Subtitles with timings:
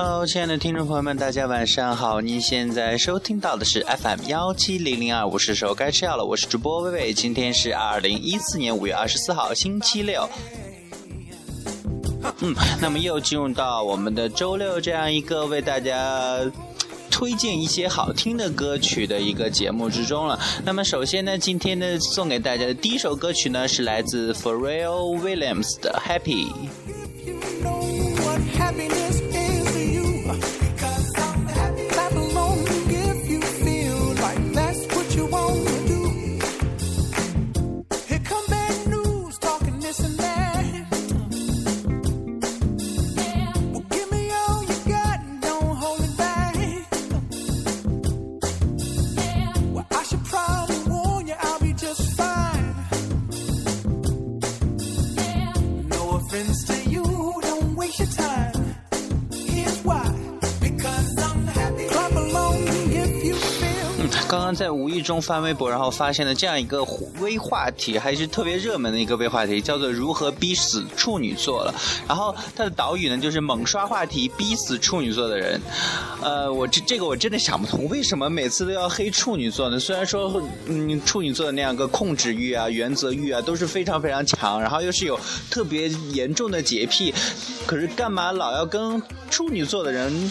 [0.00, 2.20] Hello，亲爱的听众朋友们，大家晚上好！
[2.20, 7.12] 您现在收听到的是 FM 幺七零零二，我是时候该吃药了，我是主播微微。
[7.12, 10.28] 今天是二零一四年五月二十四号，星期六。
[12.42, 16.48] 嗯，那么又进入到我们的周六这样一个为大家
[17.10, 20.38] 推荐一些好听的歌曲的一个节目之中了。
[20.64, 26.46] 那么首先呢，今天呢送给大家的第一首歌曲呢是来自 f h a r r e l l Williams 的 Happy。
[65.08, 66.84] 中翻微博，然后发现了这样一个
[67.18, 71.74] 微话题，还是特别热门的一个微话题，叫做“如何逼死处女座”了。
[72.06, 75.58] 然后它的导语呢，就是猛刷话题，逼死处女座的人。
[76.22, 79.80] 呃，我这这个我真的想不通，为什么每次都要黑处女座呢？
[79.80, 85.18] 虽然说，嗯，处女座的那样个控制欲啊、原则欲啊都是非常非常强，然后又是有
[85.50, 87.14] 特别严重的洁癖，
[87.66, 90.30] 可是干嘛老要跟处女座的人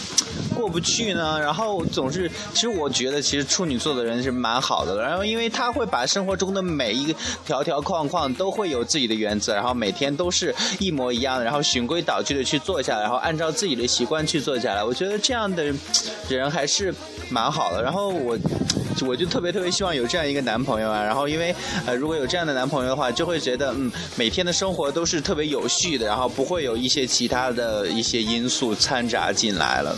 [0.54, 1.40] 过不去呢？
[1.42, 3.88] 然后总是，其实我觉得，其实处女座。
[3.88, 7.16] 的人是蛮好的，然后因为他会把生活中的每一
[7.46, 14.84] 条条框框都会有自己的原则，然后每天都是一模一样的，然后循规蹈矩的去做下来，然后按照自己的习惯去做下来。
[14.84, 15.74] 我觉得这样的
[16.28, 16.94] 人还是
[17.30, 17.82] 蛮好的。
[17.82, 18.38] 然后我
[19.08, 21.02] 我就特别特别希望有这样一个男朋友啊。
[21.02, 29.96] 然后因为呃如果有这样的男朋友的话，就会觉得嗯每天的生活都是特别有序的，然后不会有一些其他的一些因素掺杂进来了。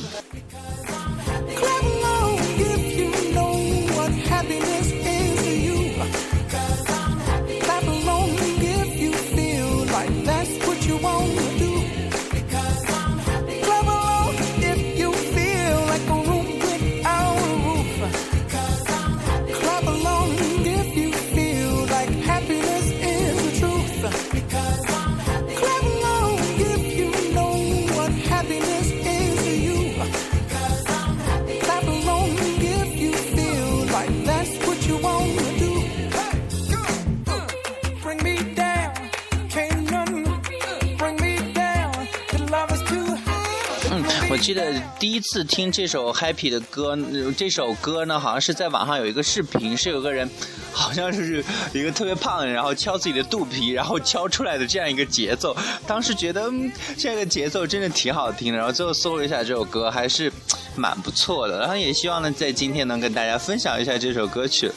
[44.39, 46.97] 记得第一次听这首 Happy 的歌，
[47.38, 50.27] 这首歌呢，好像是在网上有一个视频，是有个人，
[50.72, 55.55] 好像是一个特别胖的，然后敲自己的肚皮，然后敲出来的这样一个节奏。
[55.85, 56.50] 当时觉得
[56.97, 60.31] 这个节奏真的挺好听的，然后最后搜了一下这首歌，还是
[60.75, 61.59] 蛮不错的。
[61.59, 64.71] 然后也希望呢，在今天能跟大家分享一下这首歌曲。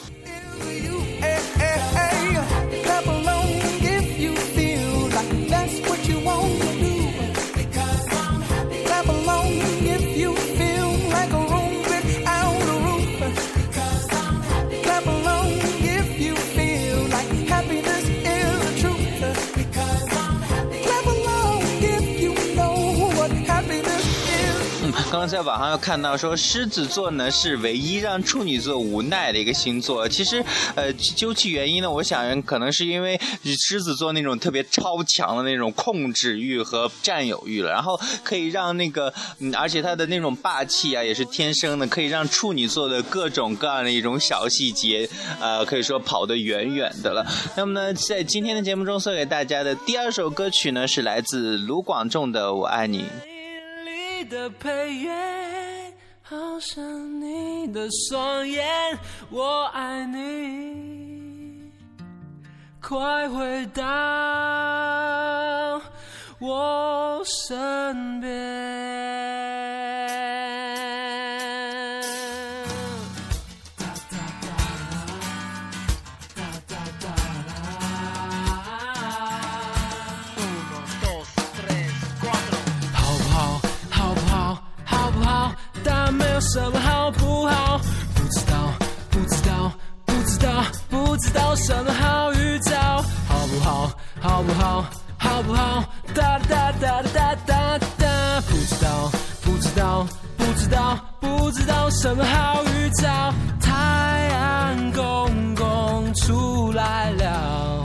[25.13, 30.09] 刚刚在网上又看到说，狮子座呢是唯一让处女座无奈的一个星座。
[30.09, 30.43] 其实，
[30.75, 45.07] 呃，究其原因呢，我想可能是因为狮子座那种特别超强的那种控制欲和占有欲了，然后可以让那个，嗯，而且他的那种霸气啊，也是天生的，可以让处女座的各种各样的一种小细节，
[45.39, 47.23] 呃，可以说跑得远远的了。
[47.55, 53.01] 那么呢，在今天的节目中送给大家的第二首歌曲呢，是来自卢广仲的《我爱你》。
[54.33, 55.13] 的配乐，
[56.23, 56.83] 好像
[57.21, 58.65] 你的双眼，
[59.31, 61.71] 我爱你，
[62.81, 63.83] 快回到
[66.39, 69.42] 我身边。
[85.85, 87.79] 但没有什么好不好？
[88.15, 88.73] 不知道，
[89.11, 89.73] 不知道，
[90.07, 93.03] 不知道，不知道什么好预兆？
[93.29, 93.91] 好不好？
[94.21, 94.85] 好不好？
[95.19, 95.85] 好不好？
[96.15, 99.11] 哒哒哒哒哒哒，不知道，
[99.43, 100.07] 不知道，
[100.37, 103.33] 不知道，不知道什么好预兆？
[103.61, 103.71] 太
[104.31, 107.85] 阳公公出来了，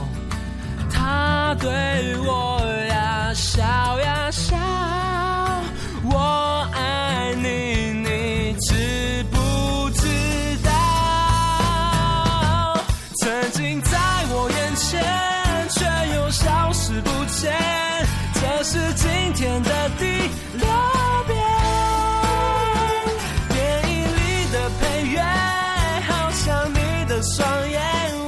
[0.90, 3.62] 他对我呀笑
[4.00, 4.56] 呀笑，
[17.30, 17.52] 前
[18.34, 20.66] 这是今天的第六
[21.26, 21.36] 遍
[23.50, 23.60] 电
[23.92, 24.82] 影里的配
[25.12, 25.22] 乐
[26.06, 27.78] 好像你的双眼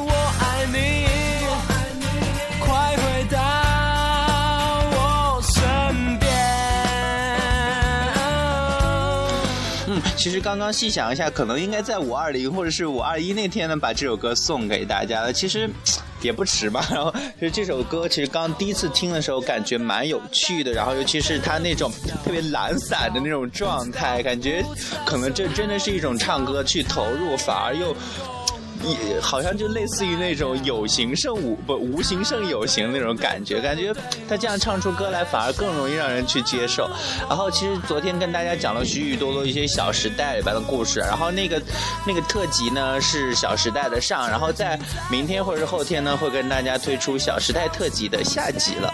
[0.07, 1.07] 我爱你。
[2.61, 3.39] 快回到
[4.93, 6.29] 我身边
[9.89, 15.33] 嗯其实刚刚细想一下可能应该在五二零或者是五二一那天呢把这首歌送给大家了。
[15.33, 15.71] 其实
[16.23, 16.87] 也不迟吧。
[16.91, 20.73] 然后就这首歌其实刚第一次听的时候，感觉蛮有趣的。
[20.73, 21.91] 然后尤其是他那种
[22.25, 24.65] 特别懒散的那种状态，感觉
[25.05, 27.95] 可能这真的是一种唱歌去投入，反而又。
[28.85, 33.93] 也好像就类似于那种有形胜无不无形胜有形那种感觉，感觉
[34.29, 36.89] 他这样唱出歌来反而更容易让人去接受。
[37.29, 41.61] 然后其实昨天跟大家讲了许许多多一些《小时代》里边的故事，然后那个
[42.07, 44.79] 那个特辑呢是《小时代》的上，然后在
[45.11, 48.93] 明天或者是后天呢会跟大家推出《小时代》特辑的下集了。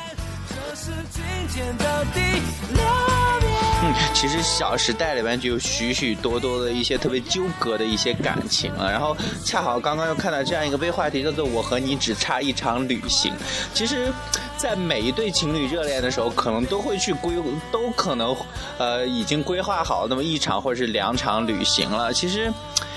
[4.14, 8.90] 其实《小时代》里面就有许许多多的一些特别纠葛的一些感情了。
[8.90, 13.32] 然后恰好刚刚又看到这样一个微话题，叫做“我和你只差一场旅行”。
[13.74, 14.10] 其实，
[14.56, 17.34] 在每一对情侣热恋的时候，可能都会去规，
[17.70, 18.34] 都可能
[18.78, 22.12] 呃已经规划好那么一场或者是两场旅行了。
[22.12, 22.52] 其实。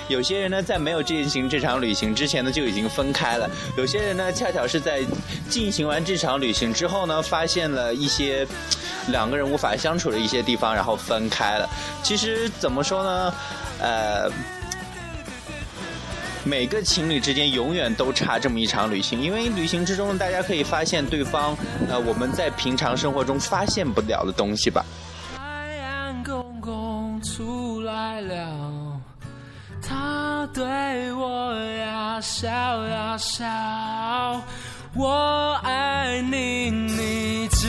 [0.08, 3.48] 有些人呢，在没有进行这场旅行之前呢，就已经分开了；
[3.78, 5.04] 有些人呢，恰巧是在
[5.52, 8.44] 进行完这场旅行之后呢，发现了一些
[9.08, 11.70] 两个人无法相处的一些地方，然后分开了。
[12.04, 13.34] 其实怎么说呢？
[13.80, 14.30] 呃，
[16.44, 21.56] 每个情侣之间永远都差这么一场旅行，因为旅行之中，大家可以发现对方
[21.90, 24.86] 呃我们在平常生活中发现不了的东西吧。
[25.38, 29.00] 太阳公公出来了。
[29.82, 30.66] 他对
[31.14, 33.46] 我呀笑呀笑，
[34.94, 37.68] 我爱你，你知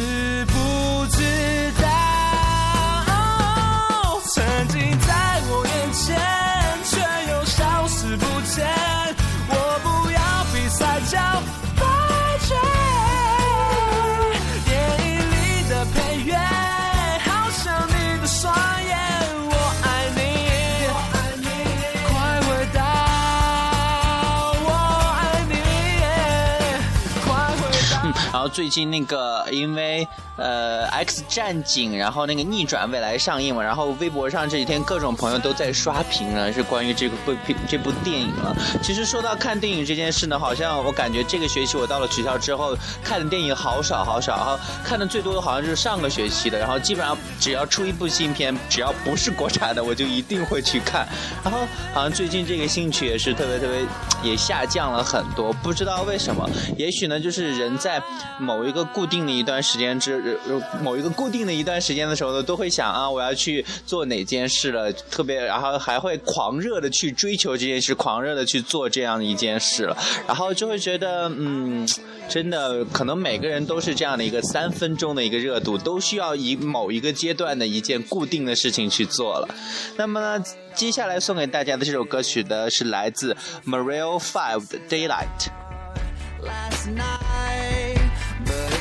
[28.40, 30.06] 然后最近那个因为
[30.36, 37.34] 呃《X 战警》，然后那个逆转未来上映嘛，然后微博上这几天各种朋友都在刷屏呢，是关于这个部
[37.68, 38.56] 这部电影了。
[38.82, 51.06] 其实说到看电影这件事呢，好像我感觉这个学期我到了学校之后看的电影好少好少，然后看的最多的好像就是上个学期的，然后基本上只要出一部新片，只要不是国产的，我就一定会去看。
[51.44, 58.02] 然后好像最近这个兴趣也是特别特别也下降了很多，不知道为什么，也许呢就是人在。
[58.38, 60.38] 某一个固定的一段时间之，
[60.82, 71.88] 某一个固定的一段时间的时候呢，都会想啊，我要去做哪件事了，特别，然后还会狂热的去追求这件事，狂热的去做这样一件事了，然后就会觉得，嗯，
[72.28, 79.48] 真的，可能每个人都是这样的一个三分钟的一个热度，都需要以某一个阶段的一件固定的事情去做了。
[79.96, 83.34] 那么呢，接下来送给大家的这首歌曲的是来自
[83.66, 85.48] Mario Five 的 Daylight。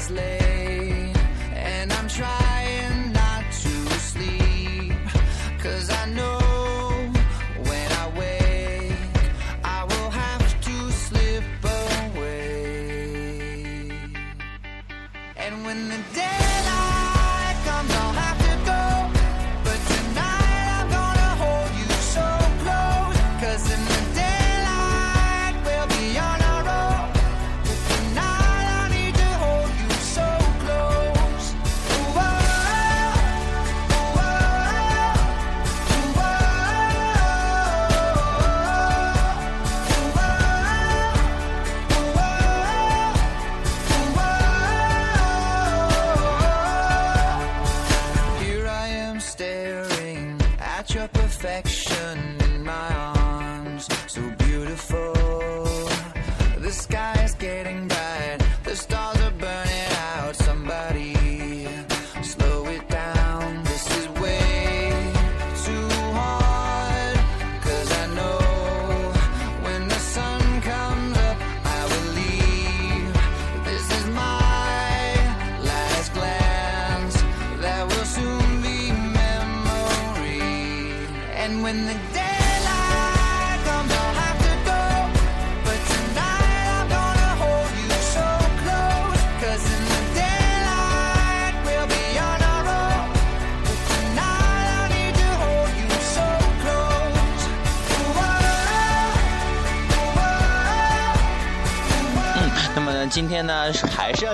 [0.10, 0.39] and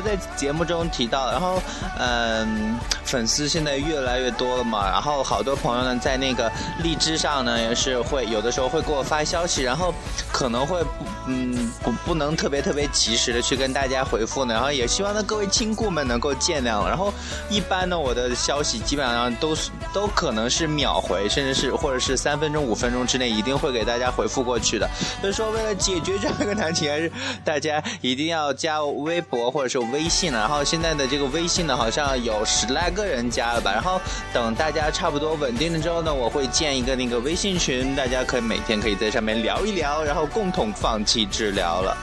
[0.01, 1.61] 在节目中提到然后
[1.99, 6.51] 嗯粉丝现在越来越多了嘛，然后好多朋友呢在那个
[6.83, 9.93] 荔枝上呢也是会有的时候会给我发消息，然后
[10.31, 10.83] 可能会
[11.27, 16.85] 嗯不不能特别特别及时的去跟大家回复呢，然后也希望呢各位亲故们能够见谅。
[16.85, 17.13] 然后
[17.49, 24.89] 一般呢我的消息基本上都是都可能是秒回，甚至是或者是三分钟五分钟之内一定会给大家回复过去的。
[25.21, 27.11] 所以说为了解决这样一个难题，还是
[27.43, 30.39] 大家一定要加微博或者是微信了。
[30.39, 33.71] 然后现在的这个微信呢好像有十来个人加了吧。
[33.71, 34.01] 然后
[34.33, 41.95] 等大家差不多稳定了之后呢，我会建一个那个微信群，大家可以每天可以在上面聊一聊，然后共同放弃治疗了。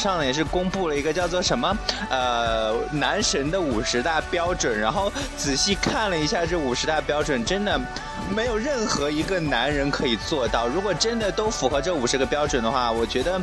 [0.00, 1.76] 上也是公布了一个叫做什么
[2.08, 7.78] 呃男神的五十大标准，然后仔细看了一下这五十大标准，真的
[8.34, 10.66] 没有任何一个男人可以做到。
[10.66, 13.38] 如果真的都符合这五十个标准的话，我觉得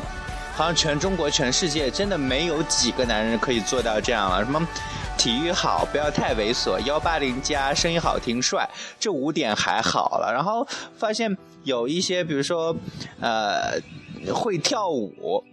[0.55, 4.43] 好像全中国、全世界真的没有几个男人可以做到这样了。
[4.43, 4.67] 什么
[5.15, 8.67] 体育好，不要太猥琐，幺八零加，声音好听，帅，
[8.99, 10.33] 这五点还好了。
[10.33, 12.75] 然后发现有一些，比如说
[13.21, 13.79] 呃
[14.33, 15.43] 会跳舞。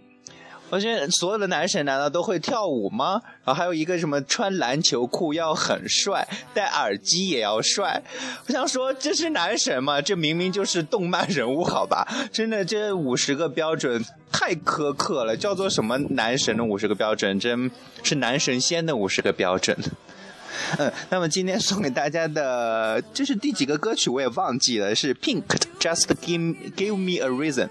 [0.75, 3.21] 我觉得所有的男神难道都会跳舞吗？
[3.45, 8.03] 然后还有一个什么穿篮球裤要很帅，戴耳机也要帅。
[8.45, 10.01] 我想说这是男神吗？
[10.01, 12.05] 这明明就是动漫人物好吧？
[12.29, 17.39] 真的这五十个标准太苛刻了，叫做什么男神的五十个标准？
[17.39, 17.71] 真
[18.03, 19.77] 是男神仙的五十个标准。
[20.77, 25.43] 嗯，那么今天送给大家的这是第几个歌曲我也忘记了，是 Pink
[25.79, 27.69] Just Give Give Me a Reason。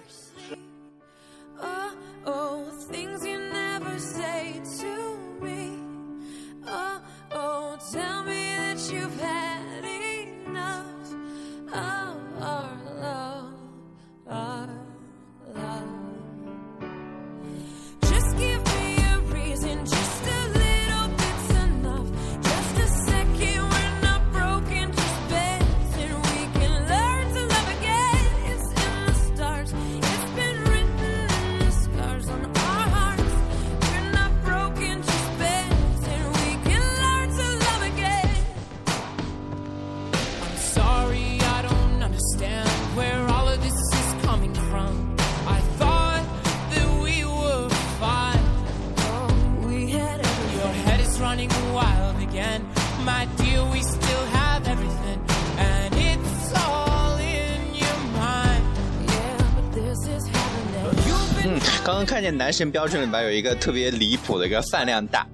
[61.46, 65.26] 嗯刚刚看见男神标准里边有一个特别离谱的一个饭量大，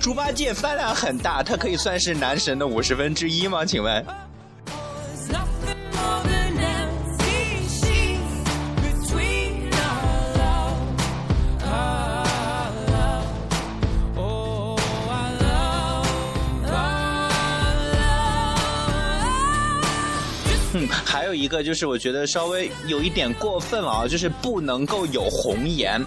[0.00, 3.64] 猪八戒饭量很大，他可以算是男神的五十分之一吗？
[3.64, 4.04] 请问？
[21.04, 26.04] 还有一个就是，我觉得稍微有一点过分了啊，就是不能够有红颜。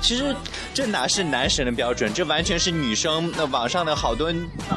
[0.00, 0.34] 其实
[0.72, 4.32] 这哪是男神的标准，这完全是女生那网上的好多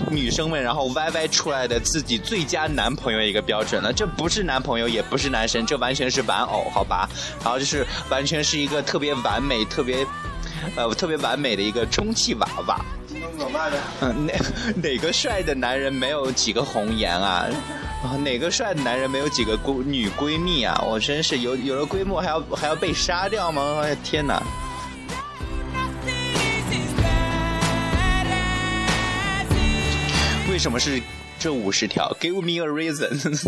[0.10, 3.94] 女生们然后歪歪出来的自己最佳男朋友一个标准了。
[3.94, 7.08] 这不是男朋友，也不是男神，这完全是玩偶，好吧？
[7.44, 10.06] 然后就是完全是一个特别完美、特别
[10.76, 12.80] 呃特别完美的一个充气娃娃。
[14.02, 14.34] 嗯，哪
[14.76, 17.46] 哪个帅的男人没有几个红颜啊？
[18.02, 20.82] 啊，哪个帅的男人没有几个闺女闺蜜啊？
[20.88, 23.82] 我真是有有了闺蜜还要还要被杀掉吗？
[23.84, 24.42] 哎呀天哪！
[30.50, 31.02] 为什么是
[31.38, 33.40] 这五十条？Give me a reason。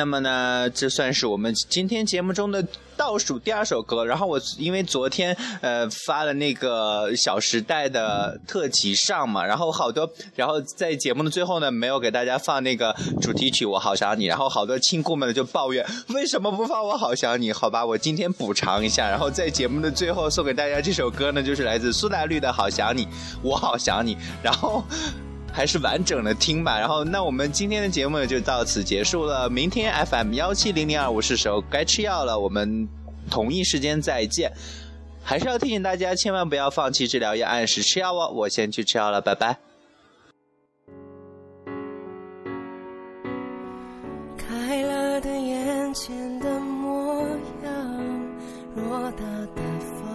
[0.00, 2.66] 那么呢，这算是我们今天节目中的
[2.96, 4.02] 倒数第二首歌。
[4.02, 17.52] 然后我因为昨天呃发了那个《小时代》的特辑上嘛，然后好多，然后在节目的最后呢，没有给大家放那个主题曲《我好想你》，然后好多亲故们就抱怨为什么不放《我好想你》？
[17.54, 23.04] 好吧，我今天补偿一下，然后在节目的最后送给大家这首歌呢，就是来自苏打绿的《好想你》，
[23.42, 24.82] 我好想你，然后。
[25.52, 29.50] 还是完整的听吧，然后那我们今天的节目就到此结束了。
[29.50, 32.88] 明天 FM 幺七零零二五是时候该吃药了，我们
[33.30, 34.50] 同一时间再见。
[35.22, 38.30] 还是要提醒大家，千万不要放弃治疗，要按时吃药哦。
[38.34, 39.58] 我先去吃药了，拜拜。
[44.38, 47.20] 开了的眼前的模
[47.62, 47.72] 样，
[48.76, 50.09] 偌大的房，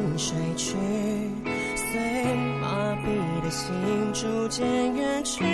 [0.00, 0.76] 梦境睡去。
[3.50, 3.74] 心
[4.12, 5.44] 逐渐远去，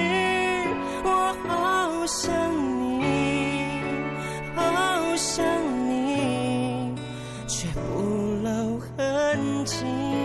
[1.03, 2.31] 我好想
[3.01, 3.81] 你，
[4.55, 5.43] 好想
[5.89, 6.95] 你，
[7.49, 8.03] 却不
[8.45, 10.16] 露痕迹。